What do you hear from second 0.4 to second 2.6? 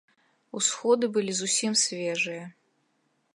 Усходы былі зусім свежыя.